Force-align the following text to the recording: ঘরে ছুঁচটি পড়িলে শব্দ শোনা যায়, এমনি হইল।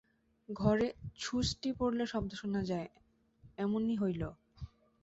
ঘরে 0.49 0.87
ছুঁচটি 1.17 1.69
পড়িলে 1.79 2.05
শব্দ 2.05 2.31
শোনা 2.35 2.61
যায়, 2.63 2.89
এমনি 3.57 3.93
হইল। 3.97 4.21